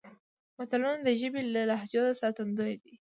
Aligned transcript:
متلونه 0.57 0.99
د 1.07 1.09
ژبې 1.19 1.41
د 1.53 1.55
لهجو 1.69 2.03
ساتندوی 2.21 2.73
دي 2.83 2.93